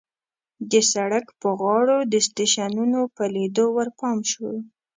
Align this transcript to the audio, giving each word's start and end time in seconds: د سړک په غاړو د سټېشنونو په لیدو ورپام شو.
د 0.71 0.73
سړک 0.91 1.25
په 1.41 1.49
غاړو 1.61 1.99
د 2.11 2.13
سټېشنونو 2.27 2.99
په 3.15 3.23
لیدو 3.35 3.65
ورپام 3.77 4.17
شو. 4.31 4.51